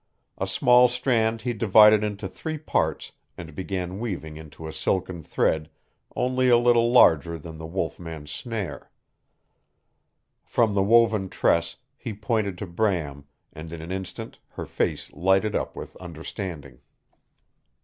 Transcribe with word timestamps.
A 0.39 0.47
small 0.47 0.87
strand 0.87 1.43
he 1.43 1.53
divided 1.53 2.03
into 2.03 2.27
three 2.27 2.57
parts 2.57 3.11
and 3.37 3.53
began 3.53 3.99
weaving 3.99 4.35
into 4.35 4.67
a 4.67 4.73
silken 4.73 5.21
thread 5.21 5.69
only 6.15 6.49
a 6.49 6.57
little 6.57 6.91
larger 6.91 7.37
than 7.37 7.59
the 7.59 7.67
wolf 7.67 7.99
man's 7.99 8.31
snare. 8.31 8.89
From, 10.43 10.73
the 10.73 10.81
woven 10.81 11.29
tress 11.29 11.75
he 11.99 12.13
pointed 12.13 12.57
to 12.57 12.65
Bram 12.65 13.27
and 13.53 13.71
in 13.71 13.79
an 13.79 13.91
instant 13.91 14.39
her 14.47 14.65
face 14.65 15.13
lighted 15.13 15.55
up 15.55 15.75
with 15.75 15.95
understanding. 15.97 16.79